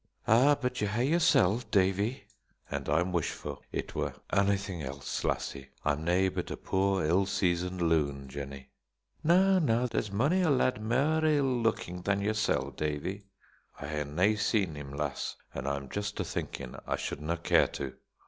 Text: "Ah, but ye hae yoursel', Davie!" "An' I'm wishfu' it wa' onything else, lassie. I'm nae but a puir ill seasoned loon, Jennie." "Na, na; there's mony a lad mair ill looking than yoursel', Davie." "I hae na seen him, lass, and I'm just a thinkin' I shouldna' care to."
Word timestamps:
"Ah, 0.27 0.55
but 0.59 0.81
ye 0.81 0.87
hae 0.87 1.05
yoursel', 1.11 1.59
Davie!" 1.69 2.23
"An' 2.71 2.89
I'm 2.89 3.11
wishfu' 3.11 3.59
it 3.71 3.93
wa' 3.93 4.13
onything 4.33 4.81
else, 4.81 5.23
lassie. 5.23 5.69
I'm 5.85 6.03
nae 6.05 6.27
but 6.29 6.49
a 6.49 6.57
puir 6.57 7.05
ill 7.05 7.27
seasoned 7.27 7.83
loon, 7.83 8.27
Jennie." 8.27 8.71
"Na, 9.23 9.59
na; 9.59 9.85
there's 9.85 10.09
mony 10.11 10.41
a 10.41 10.49
lad 10.49 10.81
mair 10.81 11.23
ill 11.23 11.43
looking 11.61 12.01
than 12.01 12.19
yoursel', 12.19 12.71
Davie." 12.71 13.25
"I 13.79 13.85
hae 13.89 14.03
na 14.05 14.35
seen 14.37 14.73
him, 14.73 14.91
lass, 14.91 15.35
and 15.53 15.67
I'm 15.67 15.87
just 15.87 16.19
a 16.19 16.23
thinkin' 16.23 16.77
I 16.87 16.95
shouldna' 16.95 17.37
care 17.37 17.67
to." 17.67 17.93